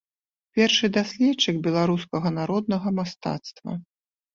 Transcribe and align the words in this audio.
Першы 0.59 0.89
даследчык 0.95 1.55
беларускага 1.69 2.29
народнага 2.41 2.87
мастацтва. 3.01 3.83